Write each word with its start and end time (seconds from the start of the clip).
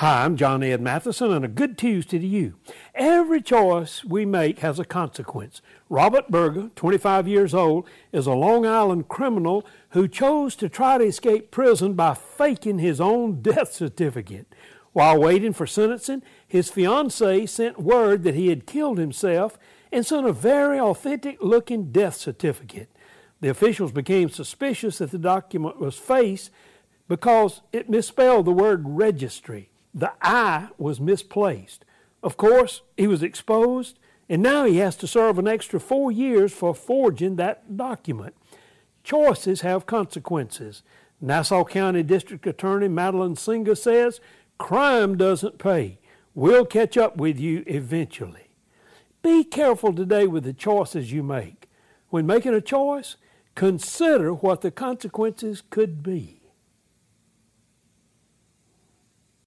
Hi, 0.00 0.24
I'm 0.24 0.38
John 0.38 0.62
Ed 0.62 0.80
Mathison, 0.80 1.30
and 1.30 1.44
a 1.44 1.48
good 1.48 1.76
Tuesday 1.76 2.18
to 2.18 2.26
you. 2.26 2.54
Every 2.94 3.42
choice 3.42 4.02
we 4.02 4.24
make 4.24 4.60
has 4.60 4.78
a 4.78 4.84
consequence. 4.86 5.60
Robert 5.90 6.30
Berger, 6.30 6.70
25 6.74 7.28
years 7.28 7.52
old, 7.52 7.86
is 8.10 8.26
a 8.26 8.32
Long 8.32 8.64
Island 8.64 9.08
criminal 9.08 9.62
who 9.90 10.08
chose 10.08 10.56
to 10.56 10.70
try 10.70 10.96
to 10.96 11.04
escape 11.04 11.50
prison 11.50 11.92
by 11.92 12.14
faking 12.14 12.78
his 12.78 12.98
own 12.98 13.42
death 13.42 13.74
certificate. 13.74 14.46
While 14.94 15.20
waiting 15.20 15.52
for 15.52 15.66
sentencing, 15.66 16.22
his 16.48 16.70
fiancee 16.70 17.44
sent 17.44 17.78
word 17.78 18.22
that 18.22 18.34
he 18.34 18.48
had 18.48 18.66
killed 18.66 18.96
himself 18.96 19.58
and 19.92 20.06
sent 20.06 20.26
a 20.26 20.32
very 20.32 20.80
authentic 20.80 21.42
looking 21.42 21.92
death 21.92 22.16
certificate. 22.16 22.88
The 23.42 23.50
officials 23.50 23.92
became 23.92 24.30
suspicious 24.30 24.96
that 24.96 25.10
the 25.10 25.18
document 25.18 25.78
was 25.78 25.98
fake 25.98 26.48
because 27.06 27.60
it 27.70 27.90
misspelled 27.90 28.46
the 28.46 28.52
word 28.52 28.84
registry. 28.86 29.70
The 29.94 30.12
I 30.22 30.68
was 30.78 31.00
misplaced. 31.00 31.84
Of 32.22 32.36
course, 32.36 32.82
he 32.96 33.06
was 33.06 33.22
exposed, 33.22 33.98
and 34.28 34.42
now 34.42 34.64
he 34.64 34.76
has 34.76 34.96
to 34.96 35.06
serve 35.06 35.38
an 35.38 35.48
extra 35.48 35.80
four 35.80 36.12
years 36.12 36.52
for 36.52 36.74
forging 36.74 37.36
that 37.36 37.76
document. 37.76 38.34
Choices 39.02 39.62
have 39.62 39.86
consequences. 39.86 40.82
Nassau 41.20 41.64
County 41.64 42.02
District 42.02 42.46
Attorney 42.46 42.88
Madeline 42.88 43.34
Singas 43.34 43.78
says 43.78 44.20
crime 44.58 45.16
doesn't 45.16 45.58
pay. 45.58 45.98
We'll 46.34 46.64
catch 46.64 46.96
up 46.96 47.16
with 47.16 47.40
you 47.40 47.64
eventually. 47.66 48.50
Be 49.22 49.44
careful 49.44 49.92
today 49.92 50.26
with 50.26 50.44
the 50.44 50.52
choices 50.52 51.12
you 51.12 51.22
make. 51.22 51.68
When 52.08 52.26
making 52.26 52.54
a 52.54 52.60
choice, 52.60 53.16
consider 53.54 54.32
what 54.32 54.60
the 54.60 54.70
consequences 54.70 55.62
could 55.70 56.02
be. 56.02 56.39